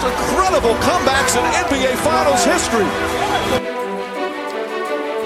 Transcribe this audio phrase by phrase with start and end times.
[0.00, 2.84] most incredible comebacks in NBA Finals history.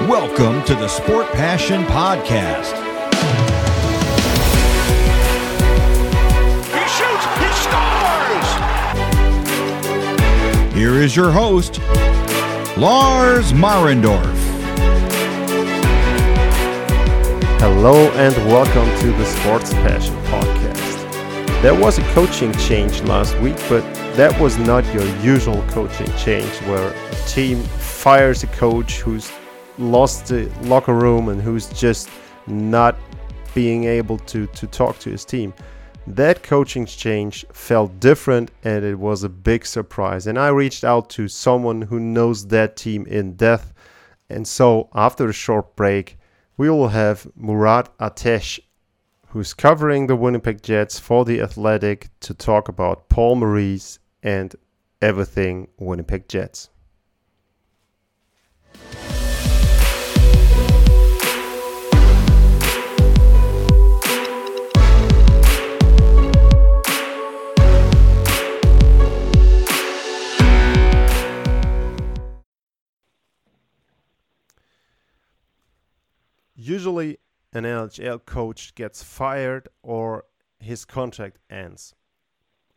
[0.09, 2.73] Welcome to the Sport Passion Podcast.
[6.69, 8.49] He shoots, he scores!
[10.75, 11.79] Here is your host,
[12.79, 14.39] Lars Marendorf.
[17.61, 21.61] Hello and welcome to the Sports Passion Podcast.
[21.61, 23.83] There was a coaching change last week, but
[24.17, 29.33] that was not your usual coaching change where a team fires a coach who's
[29.79, 32.11] lost the locker room and who's just
[32.47, 32.95] not
[33.55, 35.55] being able to, to talk to his team.
[36.07, 40.27] That coaching change felt different and it was a big surprise.
[40.27, 43.73] And I reached out to someone who knows that team in depth.
[44.29, 46.19] And so after a short break,
[46.59, 48.61] we will have Murat Ates
[49.29, 54.55] who's covering the Winnipeg Jets for The Athletic to talk about Paul Maurice and
[55.01, 56.71] everything Winnipeg Jets.
[76.55, 77.19] Usually,
[77.53, 80.25] an NHL coach gets fired or
[80.61, 81.95] his contract ends.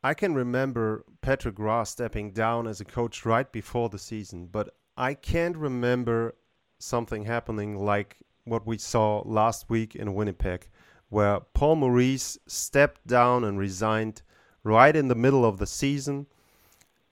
[0.06, 4.75] I can remember Patrick Roy stepping down as a coach right before the season, but
[4.95, 6.36] I can't remember
[6.78, 10.67] something happening like what we saw last week in Winnipeg,
[11.09, 14.22] where Paul Maurice stepped down and resigned
[14.64, 16.28] right in the middle of the season.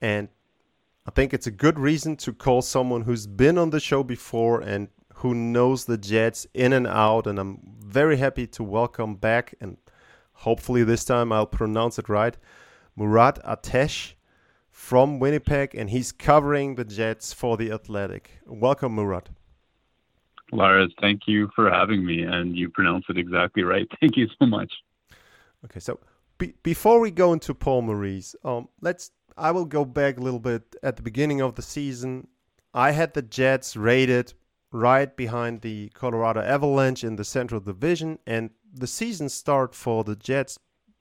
[0.00, 0.28] And
[1.04, 4.60] I think it's a good reason to call someone who's been on the show before
[4.60, 7.26] and who knows the Jets in and out.
[7.26, 9.78] And I'm very happy to welcome back, and
[10.32, 12.36] hopefully this time I'll pronounce it right,
[12.96, 14.14] Murat Ates
[14.70, 18.40] from Winnipeg, and he's covering the Jets for The Athletic.
[18.46, 19.30] Welcome, Murat.
[20.52, 23.88] Lars, thank you for having me, and you pronounce it exactly right.
[24.00, 24.72] Thank you so much.
[25.64, 25.98] Okay, so
[26.38, 29.10] be- before we go into Paul Maurice, um, let's.
[29.36, 32.28] I will go back a little bit at the beginning of the season.
[32.72, 34.32] I had the Jets rated
[34.74, 38.18] right behind the Colorado Avalanche in the Central Division.
[38.26, 40.58] And the season start for the Jets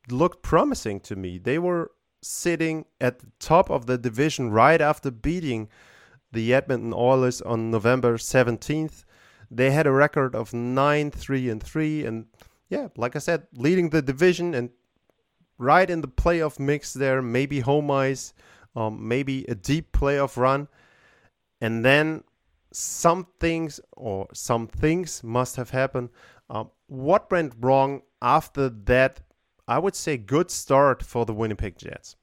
[0.10, 1.38] looked promising to me.
[1.38, 1.92] They were
[2.22, 5.70] sitting at the top of the division right after beating
[6.32, 9.04] the Edmonton Oilers on November 17th.
[9.52, 12.26] They had a record of 9 3 and 3 and
[12.70, 14.72] yeah, like I said, leading the division and
[15.60, 18.34] right in the playoff mix there, maybe home ice,
[18.76, 20.68] um, maybe a deep playoff run.
[21.62, 22.24] And then
[22.72, 26.10] some things or some things must have happened.
[26.50, 29.22] Um, what went wrong after that?
[29.68, 32.16] I would say good start for the Winnipeg Jets.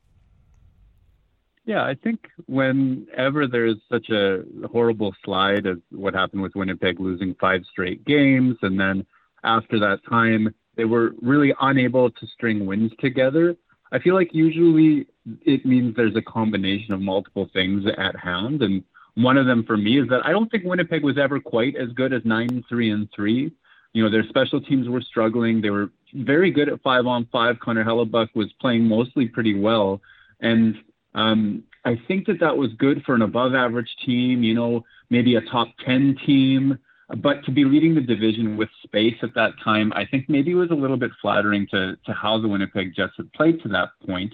[1.65, 7.34] Yeah, I think whenever there's such a horrible slide as what happened with Winnipeg losing
[7.41, 9.06] five straight games, and then
[9.45, 13.57] after that time they were really unable to string wins together.
[13.93, 15.07] I feel like usually
[15.43, 18.83] it means there's a combination of multiple things at hand, and
[19.15, 21.91] one of them for me is that I don't think Winnipeg was ever quite as
[21.91, 23.53] good as nine three and three.
[23.93, 25.61] You know, their special teams were struggling.
[25.61, 27.59] They were very good at five on five.
[27.61, 30.01] Connor Hellebuyck was playing mostly pretty well,
[30.41, 30.77] and
[31.15, 34.43] um, I think that that was good for an above average team.
[34.43, 36.78] You know, maybe a top ten team.
[37.17, 40.55] But to be leading the division with space at that time, I think maybe it
[40.55, 43.89] was a little bit flattering to to how the Winnipeg Jets had played to that
[44.07, 44.33] point.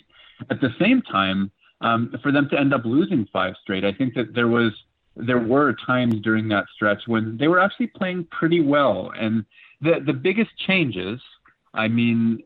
[0.51, 1.51] At the same time,
[1.81, 3.85] um, for them to end up losing five straight.
[3.85, 4.73] I think that there was
[5.17, 9.13] there were times during that stretch when they were actually playing pretty well.
[9.19, 9.45] And
[9.81, 11.21] the the biggest changes,
[11.75, 12.43] I mean,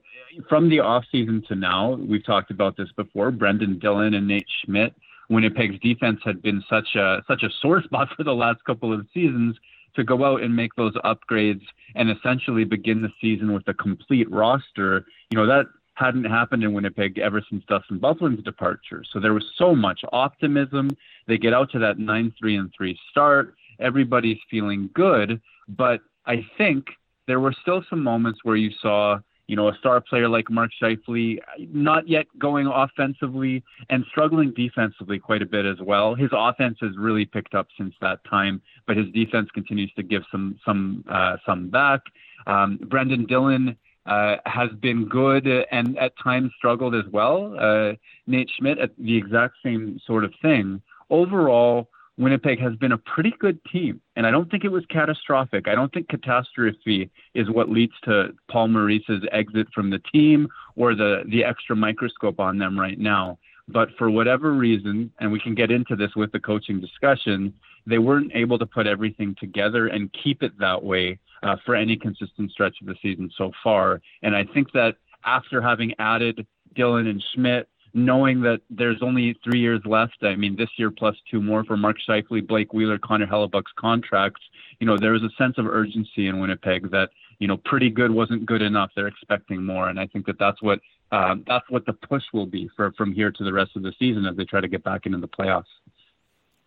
[0.49, 3.31] from the off season to now, we've talked about this before.
[3.31, 4.95] Brendan Dillon and Nate Schmidt.
[5.29, 9.07] Winnipeg's defense had been such a such a sore spot for the last couple of
[9.13, 9.57] seasons
[9.97, 11.65] to go out and make those upgrades
[11.97, 15.05] and essentially begin the season with a complete roster.
[15.31, 15.67] You know that
[16.01, 19.05] hadn't happened in Winnipeg ever since Dustin Byfuglien's departure.
[19.13, 20.91] So there was so much optimism.
[21.29, 23.55] They get out to that 9 3 and 3 start.
[23.79, 25.41] Everybody's feeling good.
[25.69, 26.87] But I think
[27.27, 30.71] there were still some moments where you saw, you know, a star player like Mark
[30.83, 31.39] Scheifele
[31.73, 36.15] not yet going offensively and struggling defensively quite a bit as well.
[36.15, 40.23] His offense has really picked up since that time, but his defense continues to give
[40.31, 42.01] some some uh, some back.
[42.47, 43.77] Um, Brendan Dillon
[44.07, 47.55] uh, has been good and at times struggled as well.
[47.59, 47.93] Uh,
[48.27, 50.81] Nate Schmidt at the exact same sort of thing.
[51.11, 51.89] Overall,
[52.21, 55.69] Winnipeg has been a pretty good team, and I don't think it was catastrophic.
[55.69, 60.95] I don't think catastrophe is what leads to Paul Maurice's exit from the team or
[60.95, 63.39] the the extra microscope on them right now.
[63.73, 67.55] But for whatever reason, and we can get into this with the coaching discussion,
[67.87, 71.97] they weren't able to put everything together and keep it that way uh, for any
[71.97, 74.01] consistent stretch of the season so far.
[74.23, 79.59] And I think that after having added Dillon and Schmidt, knowing that there's only three
[79.59, 83.27] years left, I mean, this year plus two more for Mark Scheifele, Blake Wheeler, Connor
[83.27, 84.43] Hellebuyck's contracts,
[84.79, 88.13] you know, there was a sense of urgency in Winnipeg that, you know, pretty good
[88.13, 88.91] wasn't good enough.
[88.95, 89.89] They're expecting more.
[89.89, 90.79] And I think that that's what,
[91.11, 93.93] um, that's what the push will be for from here to the rest of the
[93.99, 95.65] season as they try to get back into the playoffs.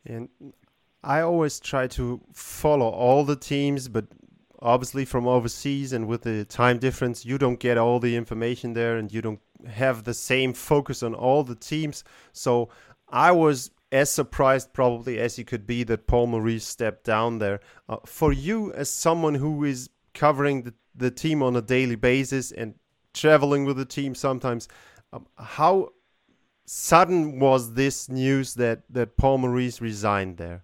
[0.05, 0.27] And
[1.03, 4.05] I always try to follow all the teams, but
[4.61, 8.97] obviously from overseas and with the time difference, you don't get all the information there
[8.97, 12.03] and you don't have the same focus on all the teams.
[12.31, 12.69] So
[13.09, 17.59] I was as surprised probably as you could be that Paul Maurice stepped down there.
[17.87, 22.51] Uh, for you, as someone who is covering the, the team on a daily basis
[22.51, 22.75] and
[23.13, 24.67] traveling with the team sometimes,
[25.11, 25.89] um, how
[26.65, 30.63] sudden was this news that, that Paul Maurice resigned there?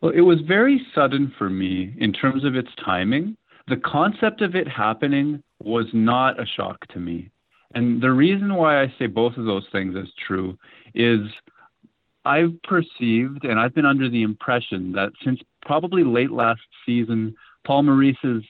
[0.00, 3.36] Well, it was very sudden for me in terms of its timing.
[3.68, 7.30] The concept of it happening was not a shock to me.
[7.74, 10.58] And the reason why I say both of those things as true
[10.94, 11.20] is
[12.24, 17.34] I've perceived and I've been under the impression that since probably late last season,
[17.64, 18.44] Paul Maurice's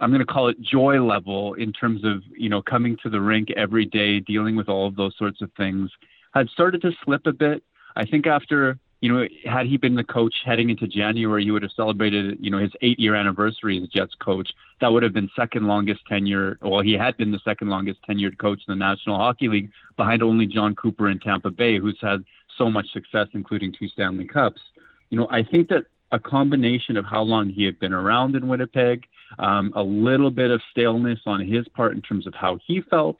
[0.00, 3.20] I'm going to call it joy level in terms of you know coming to the
[3.20, 5.90] rink every day, dealing with all of those sorts of things,
[6.32, 7.62] had started to slip a bit.
[7.96, 11.62] I think after you know, had he been the coach heading into January, he would
[11.62, 14.50] have celebrated, you know, his eight-year anniversary as Jets coach.
[14.82, 16.58] That would have been second longest tenure.
[16.60, 20.22] Well, he had been the second longest tenured coach in the National Hockey League, behind
[20.22, 22.22] only Jon Cooper in Tampa Bay, who's had
[22.58, 24.60] so much success, including two Stanley Cups.
[25.08, 28.48] You know, I think that a combination of how long he had been around in
[28.48, 29.06] Winnipeg,
[29.38, 33.16] um, a little bit of staleness on his part in terms of how he felt,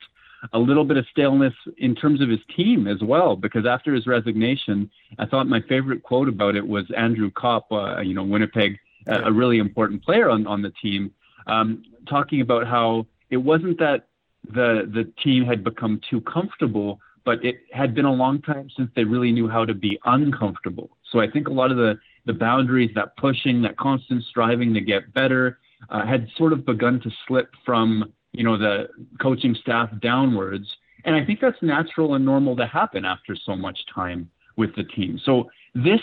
[0.53, 4.07] a little bit of staleness in terms of his team as well, because after his
[4.07, 4.89] resignation,
[5.19, 8.77] I thought my favorite quote about it was Andrew Copp, uh, you know, Winnipeg,
[9.07, 11.11] a really important player on, on the team,
[11.47, 14.07] um, talking about how it wasn't that
[14.49, 18.89] the the team had become too comfortable, but it had been a long time since
[18.95, 20.89] they really knew how to be uncomfortable.
[21.11, 24.81] So I think a lot of the the boundaries, that pushing, that constant striving to
[24.81, 25.59] get better,
[25.89, 28.87] uh, had sort of begun to slip from you know, the
[29.21, 30.67] coaching staff downwards.
[31.03, 34.83] And I think that's natural and normal to happen after so much time with the
[34.83, 35.19] team.
[35.23, 36.01] So this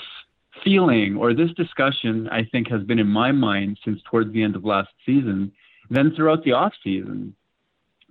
[0.64, 4.56] feeling or this discussion, I think, has been in my mind since towards the end
[4.56, 5.52] of last season.
[5.90, 7.34] Then throughout the off season,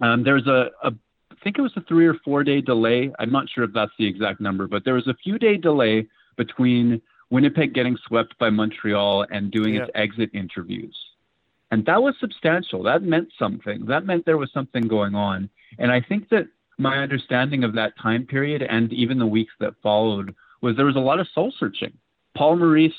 [0.01, 0.93] um, there's a, a,
[1.31, 3.11] I think it was a three or four day delay.
[3.19, 6.07] I'm not sure if that's the exact number, but there was a few day delay
[6.37, 9.83] between Winnipeg getting swept by Montreal and doing yeah.
[9.83, 10.95] its exit interviews.
[11.71, 12.83] And that was substantial.
[12.83, 13.85] That meant something.
[13.85, 15.49] That meant there was something going on.
[15.79, 16.47] And I think that
[16.77, 20.95] my understanding of that time period and even the weeks that followed was there was
[20.95, 21.93] a lot of soul searching.
[22.35, 22.93] Paul Maurice,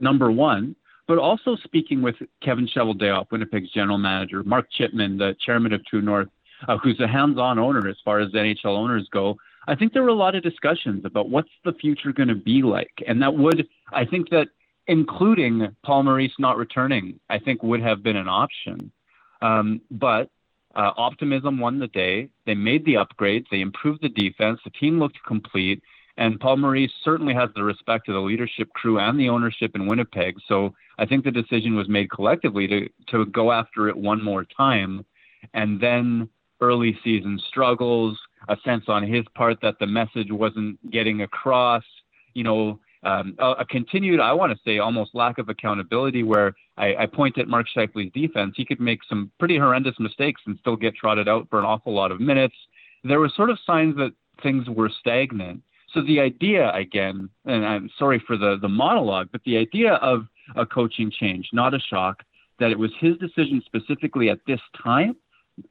[0.00, 0.76] number one,
[1.08, 6.02] but also speaking with Kevin Cheveldayoff, Winnipeg's general manager, Mark Chipman, the chairman of True
[6.02, 6.28] North,
[6.68, 9.36] uh, who's a hands-on owner as far as NHL owners go.
[9.68, 12.62] I think there were a lot of discussions about what's the future going to be
[12.62, 14.48] like, and that would, I think that
[14.86, 18.90] including Paul Maurice not returning, I think would have been an option.
[19.40, 20.30] Um, but
[20.74, 22.28] uh, optimism won the day.
[22.46, 23.46] They made the upgrades.
[23.50, 24.60] They improved the defense.
[24.64, 25.82] The team looked complete.
[26.16, 29.86] And Paul Maurice certainly has the respect of the leadership crew and the ownership in
[29.86, 30.36] Winnipeg.
[30.46, 34.44] So I think the decision was made collectively to, to go after it one more
[34.44, 35.04] time.
[35.54, 36.28] And then
[36.60, 38.18] early season struggles,
[38.48, 41.84] a sense on his part that the message wasn't getting across,
[42.34, 46.54] you know, um, a, a, continued, I want to say, almost lack of accountability where
[46.76, 48.54] I, I point at Mark Scheifele's defense.
[48.56, 51.92] He could make some pretty horrendous mistakes and still get trotted out for an awful
[51.92, 52.54] lot of minutes.
[53.02, 55.62] There were sort of signs that things were stagnant.
[55.92, 60.26] So the idea, again, and I'm sorry for the, the monologue, but the idea of
[60.54, 62.22] a coaching change, not a shock,
[62.60, 65.16] that it was his decision specifically at this time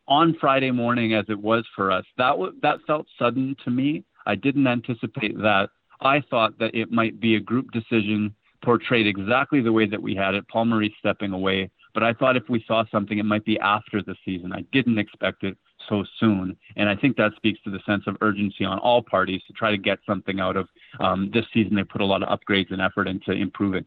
[0.08, 4.04] on Friday morning as it was for us, that, w- that felt sudden to me.
[4.26, 5.70] I didn't anticipate that
[6.02, 10.16] I thought that it might be a group decision portrayed exactly the way that we
[10.16, 11.70] had it, Paul Maurice stepping away.
[11.94, 14.54] But I thought if we saw something, it might be after the season.
[14.54, 15.58] I didn't expect it
[15.90, 16.56] so soon.
[16.78, 19.72] And I think that speaks to the sense of urgency on all parties to try
[19.72, 20.70] to get something out of
[21.00, 21.76] um, this season.
[21.76, 23.86] They put a lot of upgrades and effort into improving.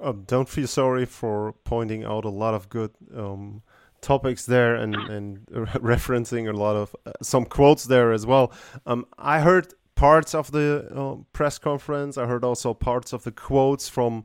[0.00, 3.62] Um, don't feel sorry for pointing out a lot of good um,
[4.02, 8.52] topics there and, and referencing a lot of uh, some quotes there as well.
[8.84, 12.18] Um, I heard parts of the uh, press conference.
[12.18, 14.24] I heard also parts of the quotes from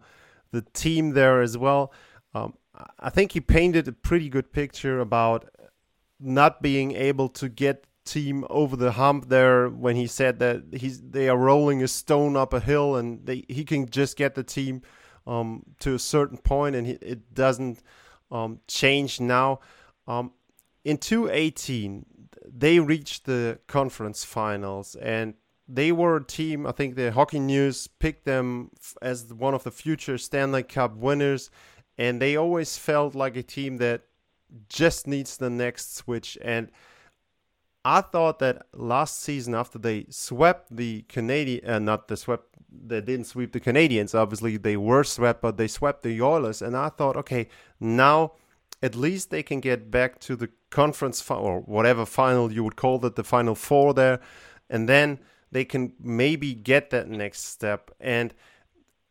[0.52, 1.94] the team there as well.
[2.34, 2.56] Um,
[3.00, 5.50] I think he painted a pretty good picture about
[6.20, 11.02] not being able to get team over the hump there when he said that he's
[11.02, 14.44] they are rolling a stone up a hill and they, he can just get the
[14.44, 14.82] team
[15.28, 17.84] um, to a certain point and he, it doesn't
[18.32, 19.60] um, change now.
[20.08, 20.32] Um,
[20.84, 22.06] in 2018,
[22.46, 25.34] they reached the conference finals and
[25.68, 26.66] they were a team.
[26.66, 31.50] I think the Hockey News picked them as one of the future Stanley Cup winners,
[31.98, 34.04] and they always felt like a team that
[34.70, 36.38] just needs the next switch.
[36.42, 36.72] And
[37.88, 43.00] I thought that last season, after they swept the Canadian, uh, not the swept, they
[43.00, 44.14] didn't sweep the Canadiens.
[44.14, 46.62] Obviously, they were swept, but they swept the Oilers.
[46.62, 47.48] And I thought, okay,
[47.80, 48.34] now
[48.84, 52.76] at least they can get back to the conference fi- or whatever final you would
[52.76, 54.20] call it, the final four there,
[54.70, 57.90] and then they can maybe get that next step.
[58.02, 58.34] And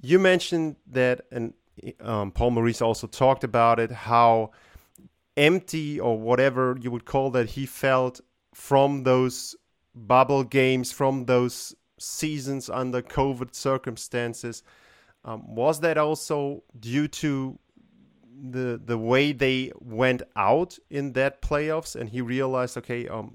[0.03, 1.55] you mentioned that, and
[2.01, 4.51] um, Paul Maurice also talked about it, how
[5.35, 8.21] empty or whatever you would call that he felt
[8.57, 9.55] from those
[9.95, 14.63] bubble games, from those seasons under COVID circumstances.
[15.27, 17.59] Um, was that also due to
[18.51, 23.33] the the way they went out in that playoffs, and he realized, okay, um,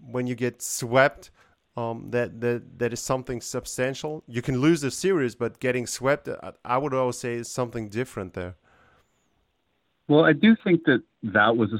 [0.00, 1.30] when you get swept,
[1.76, 4.24] um, that that that is something substantial.
[4.26, 7.88] You can lose the series, but getting swept, uh, I would always say, is something
[7.88, 8.56] different there.
[10.08, 11.78] Well, I do think that that was a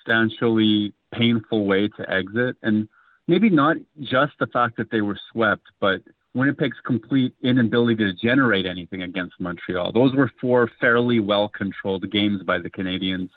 [0.00, 2.88] substantially painful way to exit, and
[3.28, 6.00] maybe not just the fact that they were swept, but
[6.34, 9.92] Winnipeg's complete inability to generate anything against Montreal.
[9.92, 13.30] Those were four fairly well controlled games by the Canadiens.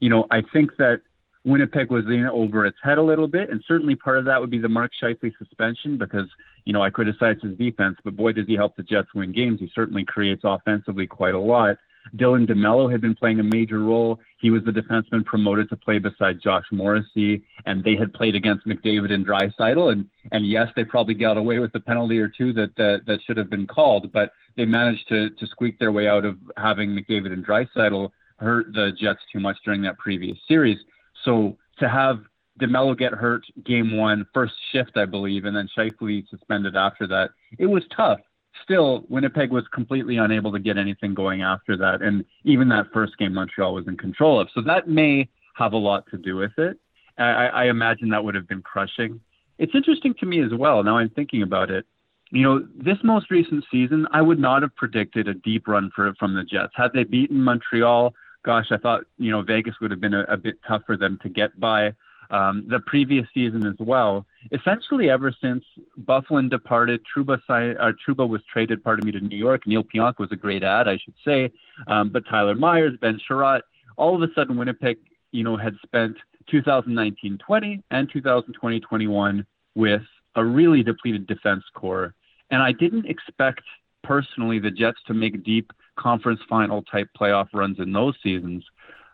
[0.00, 1.02] You know, I think that
[1.44, 4.50] Winnipeg was in over its head a little bit, and certainly part of that would
[4.50, 6.26] be the Mark Scheifele suspension because,
[6.64, 9.60] you know, I criticize his defense, but boy, does he help the Jets win games.
[9.60, 11.76] He certainly creates offensively quite a lot.
[12.16, 14.18] Dylan DeMelo had been playing a major role.
[14.40, 18.66] He was the defenseman promoted to play beside Josh Morrissey, and they had played against
[18.66, 19.92] McDavid and Draisaitl.
[19.92, 23.20] And and yes, they probably got away with a penalty or two that that, that
[23.26, 26.90] should have been called, but they managed to to squeak their way out of having
[26.90, 30.78] McDavid and Draisaitl hurt the Jets too much during that previous series.
[31.24, 32.20] So to have
[32.60, 37.30] DeMelo get hurt game one, first shift, I believe, and then Scheifele suspended after that,
[37.58, 38.20] it was tough
[38.62, 42.02] still, Winnipeg was completely unable to get anything going after that.
[42.02, 44.48] And even that first game, Montreal was in control of.
[44.54, 46.78] So that may have a lot to do with it.
[47.18, 49.20] I, I imagine that would have been crushing.
[49.58, 50.82] It's interesting to me as well.
[50.82, 51.84] Now I'm thinking about it.
[52.30, 56.14] You know, this most recent season, I would not have predicted a deep run for
[56.18, 56.72] from the Jets.
[56.76, 60.36] Had they beaten Montreal, gosh, I thought you know Vegas would have been a, a
[60.36, 61.92] bit tough for them to get by
[62.30, 64.26] um, the previous season as well.
[64.52, 65.64] Essentially, ever since
[66.04, 69.66] Byfuglien departed, Trouba, uh, Trouba was traded, pardon me, to New York.
[69.66, 71.50] Neal Pionk was a great ad, I should say.
[71.86, 73.62] Um, but Tyler Myers, Ben Chiarot,
[73.96, 74.98] all of a sudden, Winnipeg,
[75.32, 76.16] you know, had spent
[76.52, 80.02] 2019-20 and 2020-21 with
[80.36, 82.14] a really depleted defense core.
[82.50, 83.62] And I didn't expect
[84.02, 88.64] personally the Jets to make deep conference final type playoff runs in those seasons.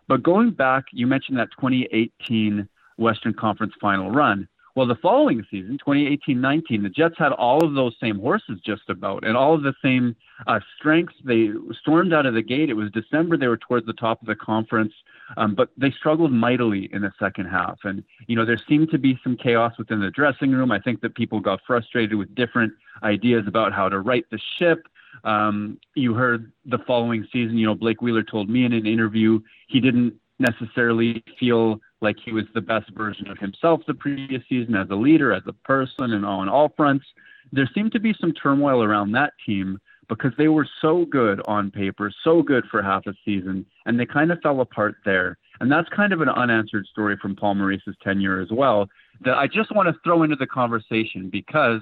[0.06, 4.46] But going back, you mentioned that 2018 Western Conference final run.
[4.76, 9.24] Well, the following season, 2018-19, the Jets had all of those same horses just about,
[9.24, 10.16] and all of the same
[10.48, 11.14] uh, strengths.
[11.24, 11.50] They
[11.80, 12.70] stormed out of the gate.
[12.70, 13.36] It was December.
[13.36, 14.92] They were towards the top of the conference,
[15.36, 17.78] um, but they struggled mightily in the second half.
[17.84, 20.72] And you know, there seemed to be some chaos within the dressing room.
[20.72, 22.72] I think that people got frustrated with different
[23.04, 24.88] ideas about how to right the ship.
[25.22, 27.56] Um, you heard the following season.
[27.58, 32.32] You know, Blake Wheeler told me in an interview he didn't necessarily feel like he
[32.32, 36.12] was the best version of himself the previous season as a leader, as a person,
[36.12, 37.04] and on all fronts.
[37.52, 41.70] There seemed to be some turmoil around that team because they were so good on
[41.70, 45.38] paper, so good for half a season, and they kind of fell apart there.
[45.60, 48.88] And that's kind of an unanswered story from Paul Maurice's tenure as well
[49.24, 51.80] that I just want to throw into the conversation because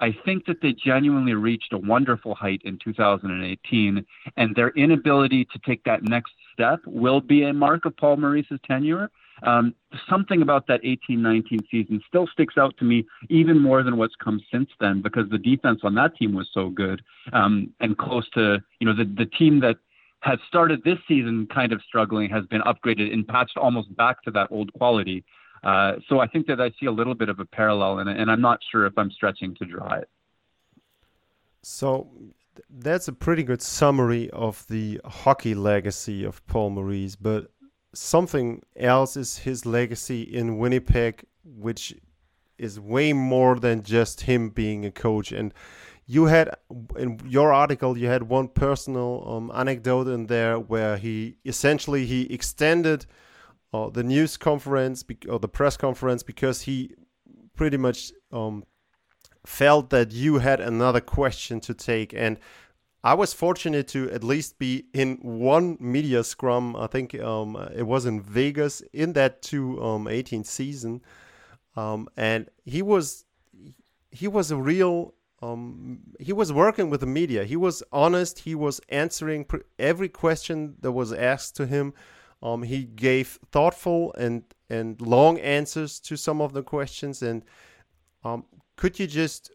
[0.00, 4.04] I think that they genuinely reached a wonderful height in 2018,
[4.36, 8.60] and their inability to take that next step will be a mark of Paul Maurice's
[8.64, 9.10] tenure.
[9.42, 9.74] Um,
[10.08, 14.40] something about that 18-19 season still sticks out to me even more than what's come
[14.50, 17.02] since then because the defense on that team was so good
[17.32, 19.76] um, and close to you know the the team that
[20.20, 24.30] has started this season kind of struggling has been upgraded and patched almost back to
[24.32, 25.24] that old quality.
[25.62, 28.30] Uh, so I think that I see a little bit of a parallel it, and
[28.30, 30.08] I'm not sure if I'm stretching to draw it.
[31.62, 32.08] So
[32.70, 37.50] that's a pretty good summary of the hockey legacy of Paul Maurice, but
[37.94, 41.94] something else is his legacy in Winnipeg, which
[42.58, 45.32] is way more than just him being a coach.
[45.32, 45.54] And
[46.06, 46.54] you had
[46.96, 52.22] in your article, you had one personal um, anecdote in there where he essentially he
[52.32, 53.06] extended
[53.72, 56.94] uh, the news conference or the press conference because he
[57.54, 58.64] pretty much um,
[59.44, 62.14] felt that you had another question to take.
[62.14, 62.38] And
[63.04, 66.74] I was fortunate to at least be in one media scrum.
[66.74, 71.02] I think um, it was in Vegas in that 2018 um, season,
[71.76, 73.24] um, and he was
[74.10, 75.14] he was a real.
[75.40, 77.44] Um, he was working with the media.
[77.44, 78.40] He was honest.
[78.40, 79.46] He was answering
[79.78, 81.94] every question that was asked to him.
[82.42, 87.22] Um, he gave thoughtful and and long answers to some of the questions.
[87.22, 87.44] And
[88.24, 89.52] um, could you just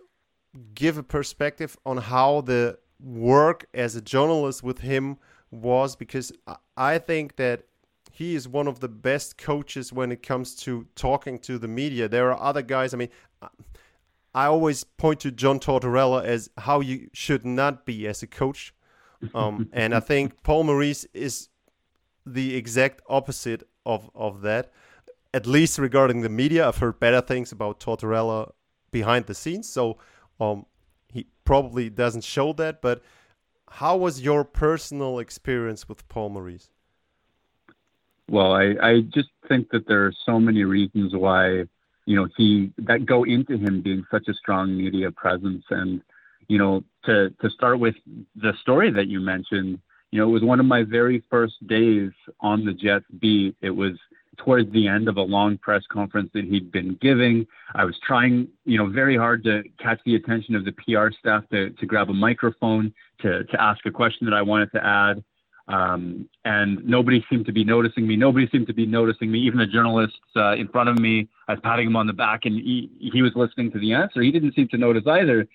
[0.74, 5.18] give a perspective on how the work as a journalist with him
[5.52, 6.32] was because
[6.78, 7.66] I think that
[8.12, 12.08] he is one of the best coaches when it comes to talking to the media.
[12.08, 12.94] There are other guys.
[12.94, 13.10] I mean,
[14.34, 18.74] I always point to John Tortorella as how you should not be as a coach,
[19.36, 21.50] um, and I think Paul Maurice is
[22.26, 24.72] the exact opposite of of that.
[25.34, 28.52] At least regarding the media, I've heard better things about Tortorella
[28.92, 29.68] behind the scenes.
[29.68, 29.98] So
[30.40, 30.68] um,
[31.46, 33.02] probably doesn't show that, but
[33.70, 36.70] how was your personal experience with Paul Maurice?
[38.30, 41.66] Well, I, I just think that there are so many reasons why,
[42.06, 45.64] you know, he that go into him being such a strong media presence.
[45.70, 46.02] And,
[46.48, 47.96] you know, to, to start with
[48.36, 49.80] the story that you mentioned,
[50.12, 53.56] you know, it was one of my very first days on the Jets beat.
[53.62, 53.94] It was
[54.38, 57.46] towards the end of a long press conference that he'd been giving.
[57.76, 61.44] I was trying, you know, very hard to catch the attention of the PR staff
[61.52, 65.24] to, to grab a microphone to, to ask a question that I wanted to add.
[65.68, 68.18] Um, and nobody seemed to be noticing me.
[68.18, 69.40] Nobody seemed to be noticing me.
[69.40, 72.42] Even the journalists uh, in front of me, I was patting him on the back
[72.46, 74.22] and he, he was listening to the answer.
[74.22, 75.48] He didn't seem to notice either.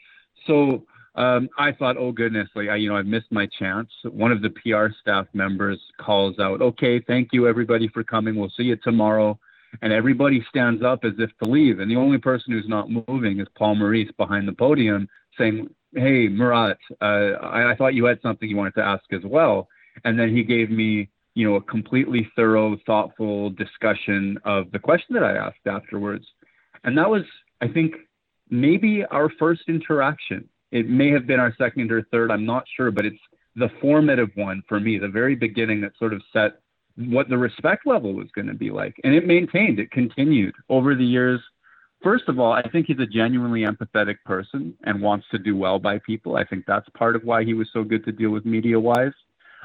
[0.46, 3.88] So um, I thought, oh goodness, like I, you know, I missed my chance.
[4.04, 8.36] One of the PR staff members calls out, "Okay, thank you everybody for coming.
[8.36, 9.38] We'll see you tomorrow."
[9.82, 13.40] And everybody stands up as if to leave, and the only person who's not moving
[13.40, 18.20] is Paul Maurice behind the podium, saying, "Hey, Murat, uh, I, I thought you had
[18.22, 19.68] something you wanted to ask as well."
[20.04, 25.14] And then he gave me, you know, a completely thorough, thoughtful discussion of the question
[25.14, 26.26] that I asked afterwards,
[26.84, 27.24] and that was,
[27.60, 27.96] I think,
[28.50, 32.90] maybe our first interaction it may have been our second or third, I'm not sure,
[32.90, 33.20] but it's
[33.56, 36.60] the formative one for me, the very beginning that sort of set
[36.96, 38.96] what the respect level was going to be like.
[39.04, 41.40] And it maintained, it continued over the years.
[42.02, 45.78] First of all, I think he's a genuinely empathetic person and wants to do well
[45.78, 46.36] by people.
[46.36, 49.12] I think that's part of why he was so good to deal with media wise.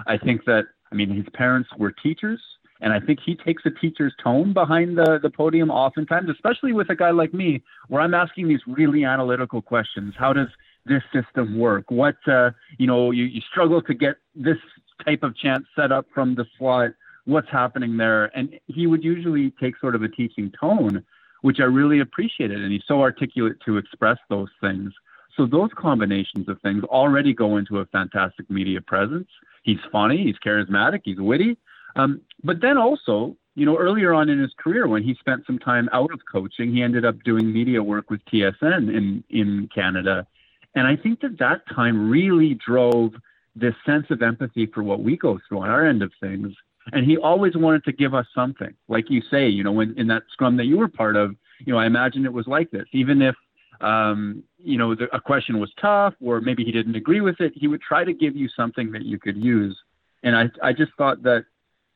[0.08, 2.42] I think that, I mean, his parents were teachers.
[2.82, 6.90] And I think he takes a teacher's tone behind the, the podium oftentimes, especially with
[6.90, 10.14] a guy like me, where I'm asking these really analytical questions.
[10.18, 10.50] How does
[10.86, 11.90] this system work?
[11.90, 14.58] What, uh, you know, you, you struggle to get this
[15.06, 16.92] type of chance set up from the slot.
[17.26, 18.26] What's happening there?
[18.38, 21.04] And he would usually take sort of a teaching tone,
[21.42, 22.62] which I really appreciated.
[22.62, 24.92] And he's so articulate to express those things.
[25.38, 29.28] So those combinations of things already go into a fantastic media presence.
[29.64, 31.58] He's funny, he's charismatic, he's witty.
[31.96, 35.60] Um, but then also, you know, earlier on in his career, when he spent some
[35.60, 40.28] time out of coaching, he ended up doing media work with TSN in in Canada.
[40.76, 43.14] And I think that that time really drove
[43.56, 46.54] this sense of empathy for what we go through on our end of things.
[46.92, 48.74] And he always wanted to give us something.
[48.88, 51.72] Like you say, you know, when in that scrum that you were part of, you
[51.72, 52.86] know, I imagine it was like this.
[52.92, 53.36] Even if,
[53.80, 57.54] um, you know, the, a question was tough or maybe he didn't agree with it,
[57.56, 59.78] he would try to give you something that you could use.
[60.24, 61.46] And I, I just thought that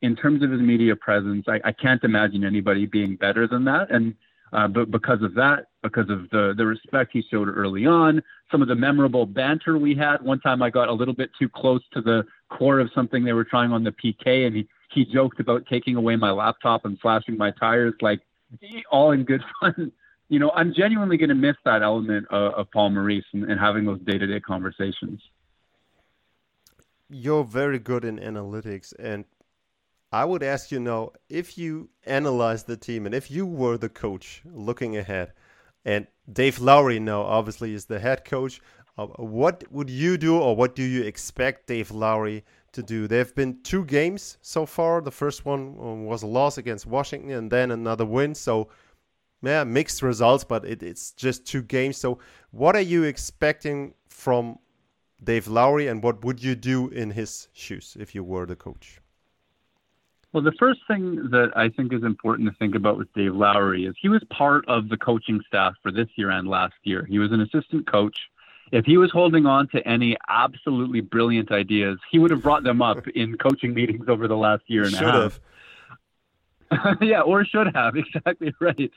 [0.00, 3.90] in terms of his media presence, I, I can't imagine anybody being better than that.
[3.90, 4.14] And
[4.52, 8.62] uh, but because of that, because of the the respect he showed early on, some
[8.62, 10.22] of the memorable banter we had.
[10.22, 13.32] One time I got a little bit too close to the core of something they
[13.32, 16.98] were trying on the PK, and he he joked about taking away my laptop and
[17.02, 18.20] slashing my tires, like
[18.90, 19.92] all in good fun.
[20.30, 23.58] You know, I'm genuinely going to miss that element of, of Paul Maurice and, and
[23.58, 25.20] having those day to day conversations.
[27.10, 29.24] You're very good in analytics, and
[30.10, 33.90] I would ask you now if you analyze the team and if you were the
[33.90, 35.32] coach looking ahead,
[35.84, 38.60] and Dave Lowry now obviously is the head coach,
[38.96, 43.06] uh, what would you do or what do you expect Dave Lowry to do?
[43.06, 45.02] There have been two games so far.
[45.02, 48.34] The first one um, was a loss against Washington and then another win.
[48.34, 48.68] So,
[49.42, 51.98] yeah, mixed results, but it, it's just two games.
[51.98, 52.18] So,
[52.50, 54.58] what are you expecting from
[55.22, 59.00] Dave Lowry and what would you do in his shoes if you were the coach?
[60.32, 63.86] Well, the first thing that I think is important to think about with Dave Lowry
[63.86, 67.06] is he was part of the coaching staff for this year and last year.
[67.08, 68.18] He was an assistant coach.
[68.70, 72.82] If he was holding on to any absolutely brilliant ideas, he would have brought them
[72.82, 75.22] up in coaching meetings over the last year and Should a half.
[75.22, 75.40] Have.
[77.00, 77.94] yeah, or should have.
[78.14, 78.90] Exactly right.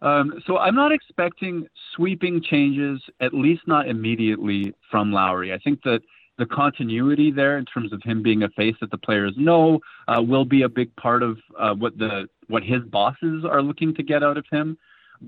[0.00, 5.52] Um, so I'm not expecting sweeping changes, at least not immediately from Lowry.
[5.52, 6.02] I think that
[6.38, 10.20] the continuity there in terms of him being a face that the players know uh,
[10.20, 14.02] will be a big part of uh, what the what his bosses are looking to
[14.02, 14.78] get out of him.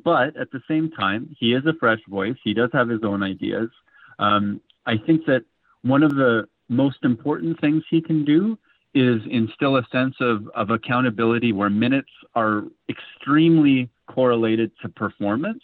[0.04, 2.36] But at the same time, he is a fresh voice.
[2.44, 3.70] He does have his own ideas.
[4.18, 5.44] Um, I think that
[5.82, 8.58] one of the most important things he can do
[8.94, 15.62] is instill a sense of, of accountability where minutes are extremely correlated to performance.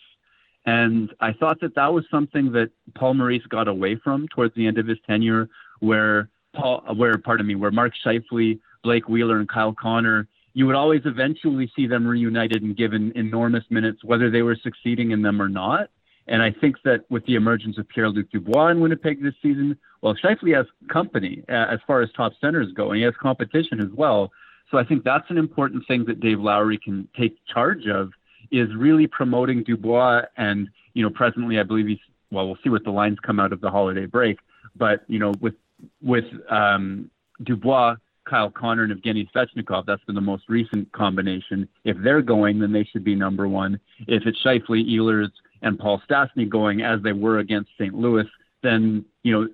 [0.66, 4.66] And I thought that that was something that Paul Maurice got away from towards the
[4.66, 5.48] end of his tenure,
[5.80, 10.76] where Paul, where pardon me, where Mark Scheifele, Blake Wheeler, and Kyle Connor, you would
[10.76, 15.42] always eventually see them reunited and given enormous minutes, whether they were succeeding in them
[15.42, 15.90] or not.
[16.26, 19.76] And I think that with the emergence of Pierre Luc Dubois in Winnipeg this season,
[20.00, 23.80] well, Scheifele has company uh, as far as top centers go, and he has competition
[23.80, 24.30] as well.
[24.70, 28.12] So I think that's an important thing that Dave Lowry can take charge of
[28.60, 30.22] is really promoting Dubois.
[30.36, 31.98] And, you know, presently, I believe he's,
[32.30, 34.38] well, we'll see what the lines come out of the holiday break.
[34.76, 35.54] But, you know, with,
[36.02, 37.10] with um,
[37.42, 37.96] Dubois,
[38.28, 41.68] Kyle Connor, and Evgeny Svechnikov, that's been the most recent combination.
[41.84, 43.78] If they're going, then they should be number one.
[44.06, 45.30] If it's Scheifele, Ehlers,
[45.62, 47.94] and Paul Stastny going as they were against St.
[47.94, 48.26] Louis,
[48.62, 49.48] then you know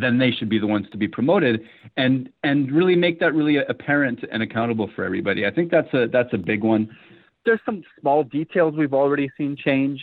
[0.00, 1.60] then they should be the ones to be promoted
[1.96, 5.46] and and really make that really apparent and accountable for everybody.
[5.46, 6.96] I think that's a that's a big one.
[7.46, 10.02] There's some small details we've already seen changed.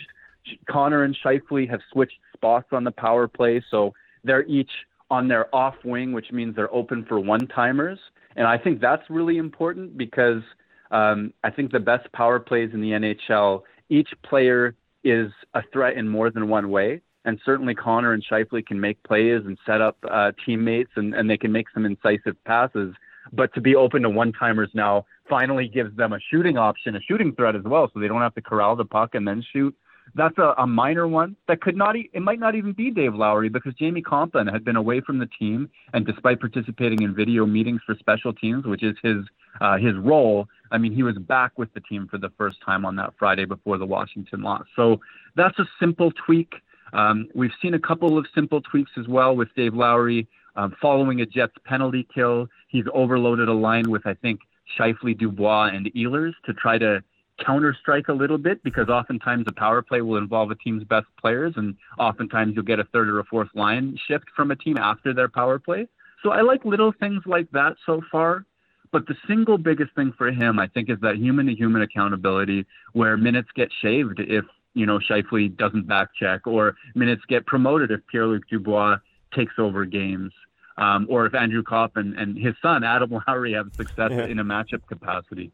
[0.68, 4.70] Connor and Scheifele have switched spots on the power play, so they're each
[5.10, 7.98] on their off wing, which means they're open for one timers.
[8.36, 10.42] And I think that's really important because
[10.90, 15.96] um, I think the best power plays in the NHL, each player is a threat
[15.96, 17.00] in more than one way.
[17.26, 21.28] And certainly Connor and Scheifele can make plays and set up uh, teammates and, and
[21.28, 22.94] they can make some incisive passes.
[23.32, 27.00] But to be open to one timers now finally gives them a shooting option, a
[27.00, 29.74] shooting threat as well, so they don't have to corral the puck and then shoot.
[30.14, 33.14] That's a, a minor one that could not, e- it might not even be Dave
[33.14, 35.70] Lowry because Jamie Kompon had been away from the team.
[35.94, 39.24] And despite participating in video meetings for special teams, which is his,
[39.60, 42.84] uh, his role, I mean, he was back with the team for the first time
[42.84, 44.64] on that Friday before the Washington loss.
[44.76, 45.00] So
[45.36, 46.52] that's a simple tweak.
[46.92, 50.28] Um, we've seen a couple of simple tweaks as well with Dave Lowry.
[50.56, 54.40] Um, following a Jets penalty kill, he's overloaded a line with, I think,
[54.78, 57.02] Scheifele, Dubois, and Ehlers to try to
[57.44, 61.06] counter strike a little bit because oftentimes a power play will involve a team's best
[61.20, 64.76] players, and oftentimes you'll get a third or a fourth line shift from a team
[64.76, 65.88] after their power play.
[66.22, 68.46] So I like little things like that so far.
[68.92, 72.64] But the single biggest thing for him, I think, is that human to human accountability
[72.92, 77.90] where minutes get shaved if, you know, Scheifele doesn't back check or minutes get promoted
[77.90, 78.98] if Pierre Luc Dubois
[79.34, 80.32] takes over games.
[80.76, 84.26] Um, or if Andrew Copp and, and his son, Adam Lowry, have success yeah.
[84.26, 85.52] in a matchup capacity.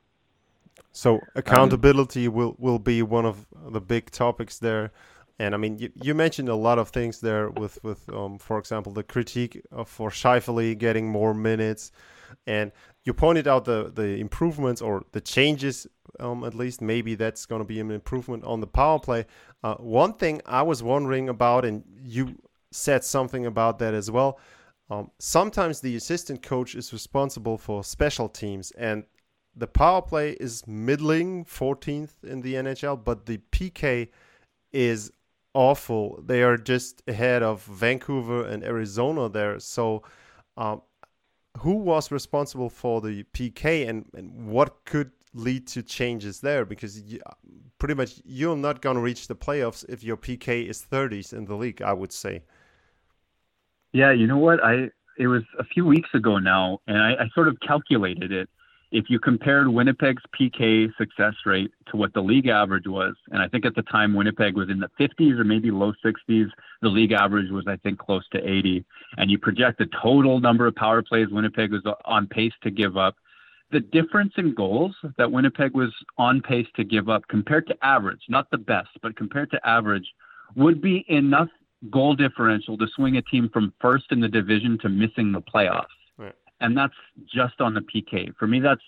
[0.92, 4.92] So accountability um, will, will be one of the big topics there.
[5.38, 8.58] And I mean, you, you mentioned a lot of things there with, with um, for
[8.58, 11.92] example, the critique of, for Scheifele getting more minutes.
[12.46, 12.72] And
[13.04, 15.86] you pointed out the the improvements or the changes
[16.18, 19.26] um, at least maybe that's going to be an improvement on the power play
[19.64, 22.36] uh, one thing i was wondering about and you
[22.70, 24.38] said something about that as well
[24.90, 29.04] um, sometimes the assistant coach is responsible for special teams and
[29.56, 34.08] the power play is middling 14th in the nhl but the pk
[34.72, 35.12] is
[35.54, 40.02] awful they are just ahead of vancouver and arizona there so
[40.56, 40.82] um,
[41.58, 46.64] who was responsible for the PK and, and what could lead to changes there?
[46.64, 47.20] Because you,
[47.78, 51.44] pretty much you're not going to reach the playoffs if your PK is 30s in
[51.44, 52.42] the league, I would say.
[53.92, 54.62] Yeah, you know what?
[54.64, 58.48] I it was a few weeks ago now, and I, I sort of calculated it
[58.92, 63.46] if you compared Winnipeg's PK success rate to what the league average was, and I
[63.46, 66.48] think at the time Winnipeg was in the 50s or maybe low 60s,
[66.82, 68.84] the league average was, I think, close to 80.
[69.16, 72.96] And you project the total number of power plays Winnipeg was on pace to give
[72.96, 73.14] up.
[73.70, 78.22] The difference in goals that Winnipeg was on pace to give up compared to average,
[78.28, 80.12] not the best, but compared to average,
[80.56, 81.48] would be enough
[81.88, 85.86] goal differential to swing a team from first in the division to missing the playoffs
[86.18, 86.34] Right.
[86.60, 86.94] and that's
[87.26, 88.34] just on the PK.
[88.36, 88.82] For me, that's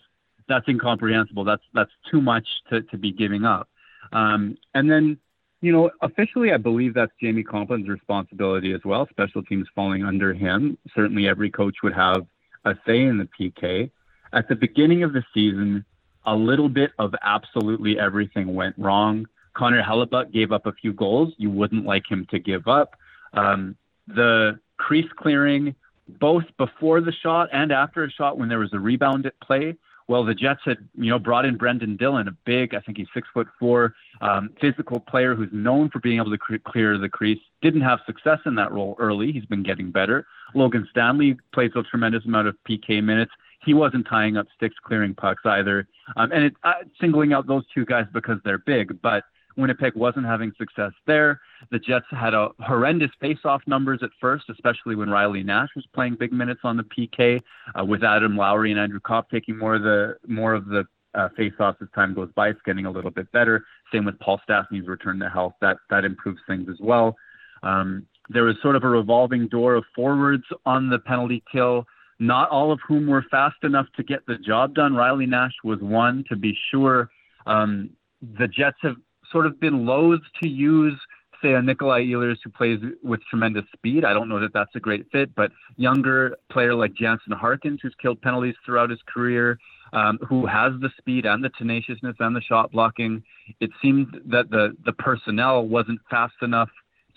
[0.49, 1.45] that's incomprehensible.
[1.45, 3.69] That's that's too much to, to be giving up.
[4.13, 5.17] Um, and then,
[5.63, 9.07] you know, officially, I believe that's Jamie Kompon's responsibility as well.
[9.11, 10.77] Special teams falling under him.
[10.95, 12.27] Certainly, every coach would have
[12.65, 13.91] a say in the PK.
[14.35, 15.85] At the beginning of the season,
[16.27, 19.27] a little bit of absolutely everything went wrong.
[19.55, 22.97] Connor Hellebuyck gave up a few goals you wouldn't like him to give up.
[23.33, 25.75] Um, the crease clearing
[26.09, 29.77] both before the shot and after a shot when there was a rebound at play
[30.09, 33.07] Well, the Jets had, you know, brought in Brendan Dillon, a big, I think he's
[33.15, 37.09] six foot four, um, physical player who's known for being able to cre- clear the
[37.09, 37.41] crease.
[37.63, 39.33] Didn't have success in that role early.
[39.33, 40.27] He's been getting better.
[40.55, 43.33] Logan Stanley plays a tremendous amount of PK minutes.
[43.65, 45.87] He wasn't tying up sticks, clearing pucks either.
[46.17, 49.23] Um, and it, uh, singling out those two guys because they're big, but
[49.57, 51.41] Winnipeg wasn't having success there.
[51.71, 56.17] The Jets had a horrendous face-off numbers at first, especially when Riley Nash was playing
[56.19, 57.41] big minutes on the PK,
[57.79, 60.85] uh, with Adam Lowry and Andrew Copp taking more of the more of the
[61.15, 62.49] uh, face-offs as time goes by.
[62.49, 63.65] It's getting a little bit better.
[63.93, 65.55] Same with Paul Stastny's return to health.
[65.61, 67.17] That that improves things as well.
[67.63, 71.87] Um, there was sort of a revolving door of forwards on the penalty kill.
[72.19, 74.95] Not all of whom were fast enough to get the job done.
[74.95, 77.11] Riley Nash was one, to be sure.
[77.47, 77.91] Um,
[78.39, 78.97] the Jets have
[79.33, 80.99] sort of been loath to use,
[81.43, 84.05] say, a Nikolai Ehlers who plays with tremendous speed.
[84.05, 87.95] I don't know that that's a great fit, but younger player like Jansen Harkins, who's
[88.01, 89.59] killed penalties throughout his career,
[89.93, 93.23] um, who has the speed and the tenaciousness and the shot blocking.
[93.61, 96.71] It seemed that the the personnel wasn't fast enough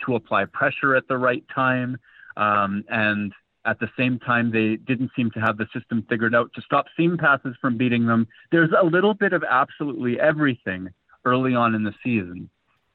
[0.05, 1.97] to apply pressure at the right time,
[2.37, 3.31] um, and
[3.65, 6.85] at the same time, they didn't seem to have the system figured out to stop
[6.95, 8.27] seam passes from beating them.
[8.51, 10.89] There's a little bit of absolutely everything
[11.25, 12.49] early on in the season.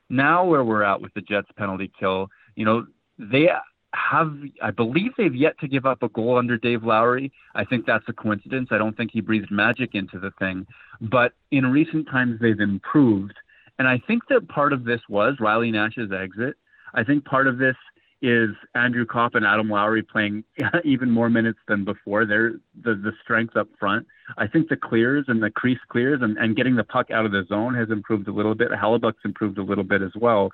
[0.08, 2.86] Now, where we're at with the Jets penalty kill, you know,
[3.18, 3.48] they
[3.94, 7.32] have, I believe they've yet to give up a goal under Dave Lowry.
[7.54, 8.68] I think that's a coincidence.
[8.70, 10.66] I don't think he breathed magic into the thing.
[11.00, 13.34] But in recent times, they've improved.
[13.78, 16.56] And I think that part of this was Riley Nash's exit.
[16.94, 17.76] I think part of this
[18.22, 20.44] is Andrew Copp and Adam Lowry playing
[20.84, 22.26] even more minutes than before.
[22.26, 22.52] They're
[22.82, 24.06] the, the strength up front.
[24.36, 27.32] I think the clears and the crease clears and, and getting the puck out of
[27.32, 28.70] the zone has improved a little bit.
[28.70, 30.50] Hellebuyck's improved a little bit as well.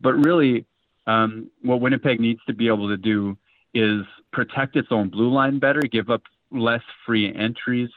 [0.00, 0.66] But really,
[1.06, 3.36] um, what Winnipeg needs to be able to do
[3.72, 4.02] is
[4.32, 7.90] protect its own blue line better, give up less free entries,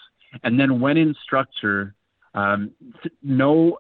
[0.44, 1.96] and then when in structure,
[2.34, 2.72] um,
[3.24, 3.80] know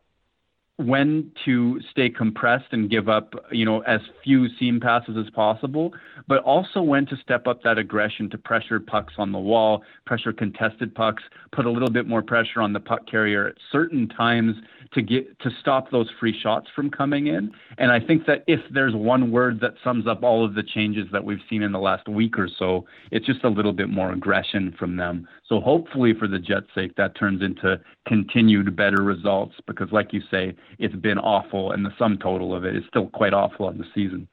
[0.79, 5.93] when to stay compressed and give up, you know, as few seam passes as possible,
[6.27, 10.31] but also when to step up that aggression to pressure pucks on the wall, pressure
[10.31, 14.55] contested pucks, put a little bit more pressure on the puck carrier at certain times
[14.93, 17.51] to get to stop those free shots from coming in.
[17.77, 21.07] And I think that if there's one word that sums up all of the changes
[21.11, 24.11] that we've seen in the last week or so, it's just a little bit more
[24.11, 25.27] aggression from them.
[25.47, 30.21] So hopefully for the Jets' sake, that turns into continued better results because, like you
[30.31, 33.77] say, it's been awful, and the sum total of it is still quite awful on
[33.77, 34.27] the season.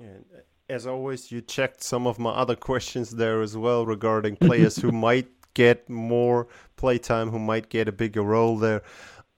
[0.00, 0.24] And
[0.68, 4.92] as always, you checked some of my other questions there as well regarding players who
[5.08, 8.82] might get more playtime, who might get a bigger role there.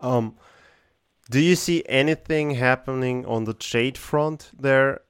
[0.00, 0.36] Um,
[1.30, 5.00] do you see anything happening on the trade front there?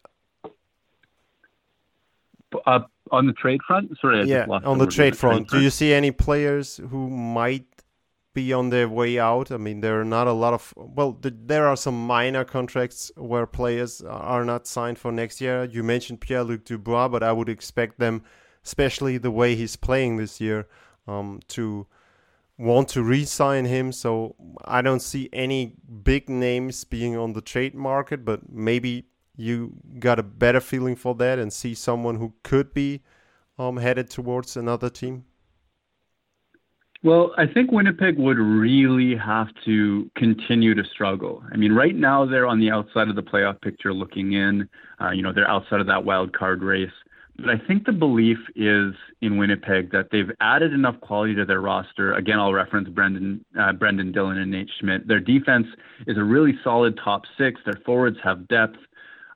[2.66, 5.50] Uh, on the trade front, sorry, I yeah, on the trade front.
[5.50, 7.66] Do you see any players who might
[8.34, 9.50] be on their way out?
[9.50, 13.10] I mean, there are not a lot of well, the, there are some minor contracts
[13.16, 15.64] where players are not signed for next year.
[15.64, 18.22] You mentioned Pierre Luc Dubois, but I would expect them,
[18.64, 20.66] especially the way he's playing this year,
[21.06, 21.86] um, to
[22.58, 23.92] want to re-sign him.
[23.92, 29.74] So I don't see any big names being on the trade market, but maybe you
[29.98, 33.02] got a better feeling for that and see someone who could be
[33.58, 35.24] um, headed towards another team.
[37.04, 41.44] Well, I think Winnipeg would really have to continue to struggle.
[41.52, 44.66] I mean, right now they're on the outside of the playoff picture looking in.
[44.98, 46.88] Uh, you know, they're outside of that wild card race.
[47.36, 51.60] But I think the belief is in Winnipeg that they've added enough quality to their
[51.60, 52.14] roster.
[52.14, 55.06] Again, I'll reference Brendan, uh, Brendan Dillon and Nate Schmidt.
[55.06, 55.66] Their defense
[56.06, 57.60] is a really solid top six.
[57.66, 58.78] Their forwards have depth.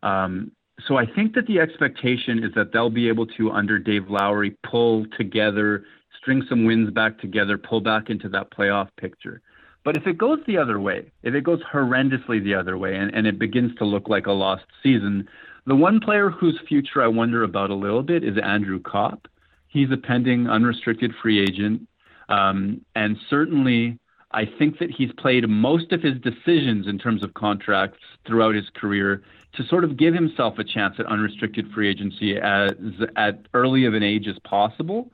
[0.03, 0.53] Um,
[0.87, 4.57] so I think that the expectation is that they'll be able to, under Dave Lowry,
[4.63, 5.85] pull together,
[6.29, 9.41] string some wins back together, pull back into that playoff picture.
[9.83, 13.15] But if it goes the other way, if it goes horrendously the other way, and,
[13.15, 15.27] and it begins to look like a lost season,
[15.65, 19.27] the one player whose future I wonder about a little bit is Andrew Copp.
[19.69, 21.89] He's a pending unrestricted free agent.
[22.29, 23.99] Um, and certainly,
[24.33, 28.69] I think that he's played most of his decisions in terms of contracts throughout his
[28.75, 29.23] career
[29.55, 32.73] to sort of give himself a chance at unrestricted free agency as
[33.17, 35.11] at early of an age as possible.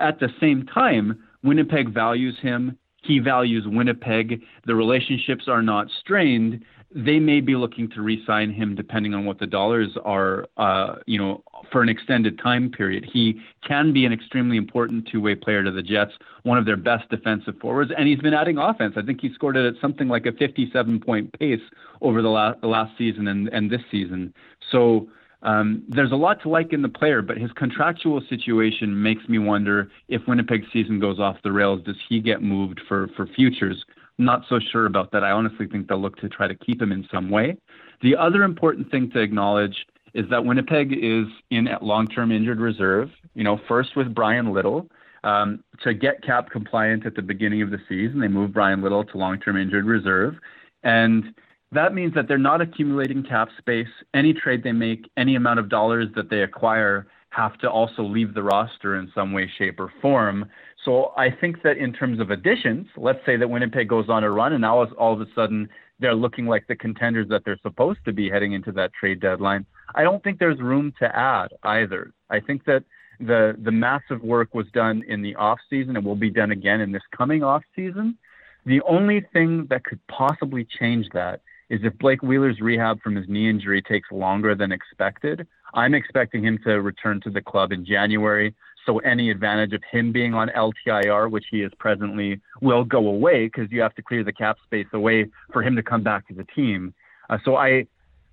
[0.00, 2.78] At the same time, Winnipeg values him.
[3.02, 4.42] He values Winnipeg.
[4.66, 6.64] The relationships are not strained
[6.96, 11.18] they may be looking to re-sign him depending on what the dollars are, uh, you
[11.18, 13.06] know, for an extended time period.
[13.12, 16.12] He can be an extremely important two-way player to the Jets,
[16.44, 18.94] one of their best defensive forwards, and he's been adding offense.
[18.96, 21.60] I think he scored it at something like a 57-point pace
[22.00, 24.32] over the last, the last season and, and this season.
[24.70, 25.08] So
[25.42, 29.38] Um, there's a lot to like in the player, but his contractual situation makes me
[29.38, 33.84] wonder if Winnipeg's season goes off the rails, does he get moved for for futures?
[34.18, 35.22] Not so sure about that.
[35.22, 37.56] I honestly think they'll look to try to keep him in some way.
[38.02, 43.10] The other important thing to acknowledge is that Winnipeg is in at long-term injured reserve.
[43.34, 44.88] You know, first with Bryan Little.
[45.24, 49.02] Um, to get cap compliant at the beginning of the season, they moved Bryan Little
[49.04, 50.36] to long-term injured reserve,
[50.84, 51.34] and
[51.72, 53.88] that means that they're not accumulating cap space.
[54.14, 58.34] Any trade they make, any amount of dollars that they acquire, have to also leave
[58.34, 60.46] the roster in some way, shape, or form.
[60.84, 64.30] So I think that in terms of additions, let's say that Winnipeg goes on a
[64.30, 67.98] run and now all of a sudden they're looking like the contenders that they're supposed
[68.04, 69.66] to be heading into that trade deadline.
[69.94, 72.12] I don't think there's room to add either.
[72.30, 72.84] I think that
[73.18, 76.80] the the massive work was done in the off season and will be done again
[76.82, 78.18] in this coming off season.
[78.66, 83.28] The only thing that could possibly change that is if Blake Wheeler's rehab from his
[83.28, 85.46] knee injury takes longer than expected.
[85.74, 88.54] I'm expecting him to return to the club in January.
[88.86, 93.46] So any advantage of him being on LTIR, which he is presently, will go away
[93.46, 96.34] because you have to clear the cap space away for him to come back to
[96.34, 96.94] the team.
[97.28, 97.86] Uh, so I,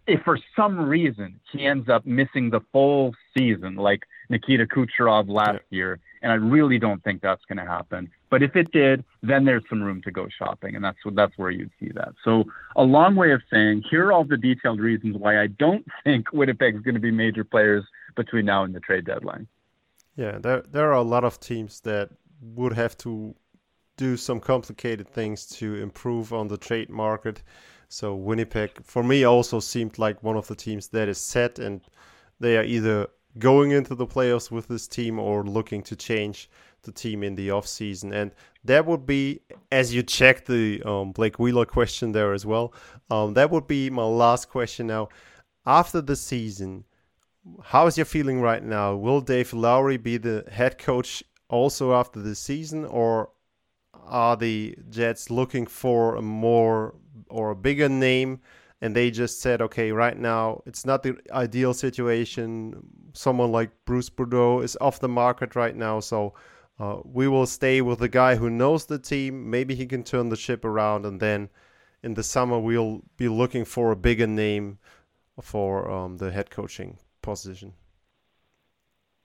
[0.05, 5.61] if for some reason he ends up missing the full season, like Nikita Kucherov last
[5.71, 5.77] yeah.
[5.77, 8.09] year, and I really don't think that's going to happen.
[8.29, 11.51] But if it did, then there's some room to go shopping, and that's that's where
[11.51, 12.13] you'd see that.
[12.23, 15.85] So a long way of saying, here are all the detailed reasons why I don't
[16.03, 17.83] think Winnipeg's going to be major players
[18.15, 19.47] between now and the trade deadline.
[20.15, 22.09] Yeah, there there are a lot of teams that
[22.41, 23.35] would have to
[23.97, 27.43] do some complicated things to improve on the trade market.
[27.89, 31.81] So Winnipeg, for me, also seemed like one of the teams that is set, and
[32.39, 33.07] they are either
[33.37, 36.49] going into the playoffs with this team or looking to change
[36.83, 38.13] the team in the off season.
[38.13, 38.31] And
[38.63, 39.41] that would be,
[39.71, 42.73] as you check the um, Blake Wheeler question there as well,
[43.09, 45.09] um, that would be my last question now.
[45.65, 46.83] After the season,
[47.63, 48.95] how is your feeling right now?
[48.95, 53.29] Will Dave Lowry be the head coach also after the season, or
[54.05, 56.95] are the Jets looking for a more
[57.29, 58.41] or a bigger name?
[58.83, 62.85] And they just said, okay, right now it's not the ideal situation.
[63.13, 66.33] Someone like Bruce Boudreau is off the market right now, so
[66.79, 69.49] uh, we will stay with the guy who knows the team.
[69.49, 71.47] Maybe he can turn the ship around, and then
[72.03, 74.79] in the summer we'll be looking for a bigger name
[75.41, 77.71] for um, the head coaching position.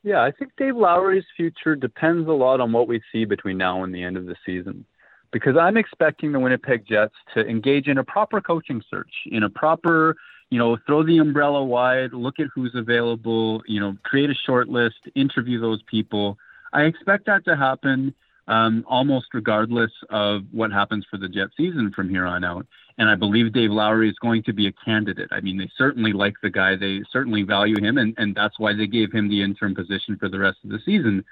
[0.05, 3.83] Yeah, I think Dave Lowry's future depends a lot on what we see between now
[3.83, 4.85] and the end of the season
[5.31, 9.51] because I'm expecting the Winnipeg Jets to engage in a proper coaching search, in a
[9.51, 10.17] proper,
[10.51, 14.69] you know, throw the umbrella wide, look at who's available, you know, create a short
[14.69, 16.38] list, interview those people.
[16.73, 18.14] I expect that to happen
[18.49, 22.67] um, almost regardless of what happens for the Jet season from here on out.
[22.97, 25.29] And I believe Dave Lowry is going to be a candidate.
[25.31, 28.73] I mean, they certainly like the guy, they certainly value him, and, and that's why
[28.73, 31.25] they gave him the interim position for the rest of the season.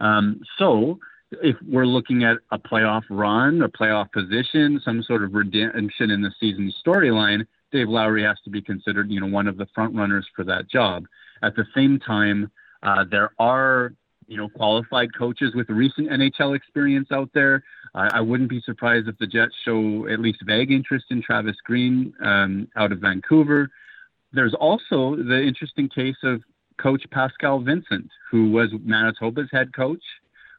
[0.00, 0.98] Um, so,
[1.42, 6.22] if we're looking at a playoff run, a playoff position, some sort of redemption in
[6.22, 9.94] the season storyline, Dave Lowry has to be considered, you know, one of the front
[9.94, 11.06] runners for that job.
[11.42, 12.50] At the same time,
[12.82, 13.92] uh, there are,
[14.26, 17.62] you know, qualified coaches with recent NHL experience out there.
[17.96, 22.12] I wouldn't be surprised if the Jets show at least vague interest in Travis Green
[22.24, 23.70] um, out of Vancouver.
[24.32, 26.42] There's also the interesting case of
[26.76, 30.02] Coach Pascal Vincent, who was Manitoba's head coach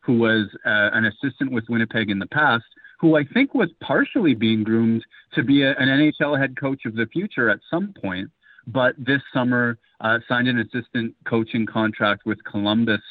[0.05, 2.65] who was uh, an assistant with Winnipeg in the past,
[2.99, 6.95] who I think was partially being groomed to be a, an NHL head coach of
[6.95, 8.29] the future at some point,
[8.67, 13.01] but this summer uh, signed an assistant coaching contract with Columbus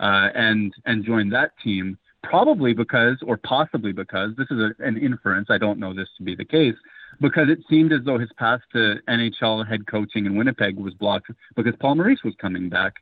[0.00, 1.98] uh, and and joined that team.
[2.22, 5.48] Probably because, or possibly because, this is a, an inference.
[5.50, 6.74] I don't know this to be the case,
[7.18, 11.30] because it seemed as though his path to NHL head coaching in Winnipeg was blocked
[11.56, 12.94] because Paul Maurice was coming back.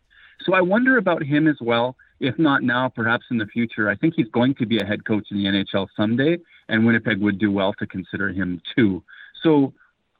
[0.44, 3.88] So I wonder about him as well if not now, perhaps in the future.
[3.88, 7.20] I think he's going to be a head coach in the NHL someday, and Winnipeg
[7.20, 9.02] would do well to consider him too.
[9.42, 9.72] So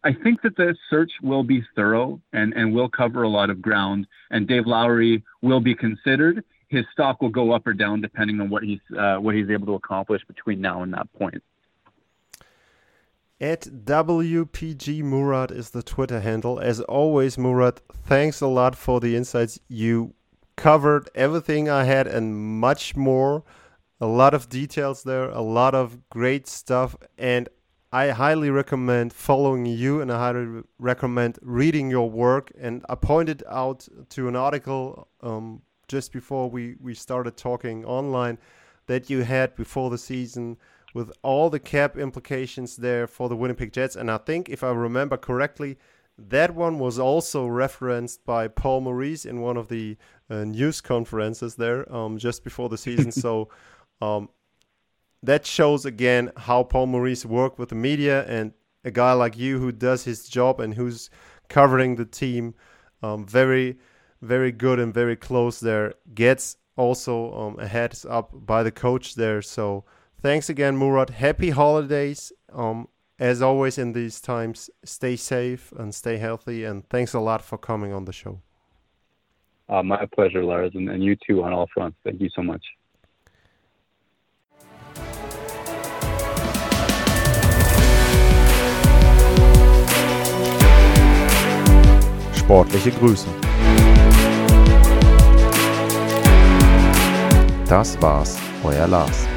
[0.05, 3.61] I think that the search will be thorough and, and will cover a lot of
[3.61, 6.45] ground, and Dave Lowry will be considered.
[6.69, 9.67] His stock will go up or down depending on what he's uh, what he's able
[9.67, 11.43] to accomplish between now and that point.
[13.41, 16.59] At WPG Murat is the Twitter handle.
[16.59, 20.15] As always, Murat, thanks a lot for the insights you
[20.59, 23.45] covered everything I had and much more.
[24.01, 27.49] A lot of details there, a lot of great stuff, and
[27.93, 32.53] I highly recommend following you and I highly recommend reading your work.
[32.61, 38.39] And I pointed out to an article um, just before we, we started talking online
[38.87, 40.59] that you had before the season
[40.93, 43.97] with all the cap implications there for the Winnipeg Jets.
[43.97, 45.79] And I think, if I remember correctly,
[46.19, 49.97] that one was also referenced by Paul Maurice in one of the
[50.29, 53.13] uh, news conferences there um, just before the season.
[53.25, 53.49] so
[54.01, 54.29] um,
[55.23, 58.53] that shows again how Paul Maurice worked with the media and
[58.85, 61.09] a guy like you who does his job and who's
[61.49, 62.55] covering the team
[63.03, 63.79] um, very,
[64.21, 69.15] very good and very close there gets also um, a heads up by the coach
[69.15, 69.43] there.
[69.43, 69.85] So
[70.21, 71.11] thanks again, Murat.
[71.11, 72.33] Happy holidays.
[72.53, 72.89] Um,
[73.19, 76.65] as always in these times, stay safe and stay healthy.
[76.65, 78.41] And thanks a lot for coming on the show.
[79.69, 81.99] Uh, my pleasure, Lars, and, and you too on all fronts.
[82.05, 82.65] Thank you so much.
[92.33, 93.29] Sportliche Grüße.
[97.69, 99.28] Das war's, euer Lars.